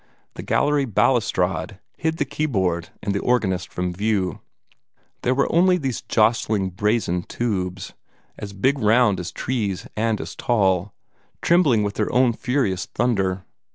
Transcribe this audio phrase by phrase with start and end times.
[0.33, 4.39] The gallery balustrade hid the keyboard and the organist from view.
[5.21, 7.93] There were only these jostling brazen tubes,
[8.35, 10.95] as big round as trees and as tall,
[11.43, 13.45] trembling with their own furious thunder.